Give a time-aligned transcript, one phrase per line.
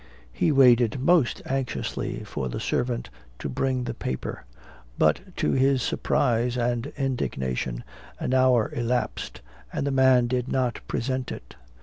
[0.33, 4.45] He waited most anxiously for the servant to bring the paper;
[4.97, 7.83] but to his surprise and indignation,
[8.19, 9.41] an hour elapsed,
[9.71, 11.55] and the man did not present it.